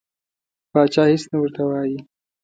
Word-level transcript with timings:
پاچا 0.71 1.03
هیڅ 1.11 1.23
نه 1.31 1.37
ورته 1.41 1.61
وایي. 1.69 1.97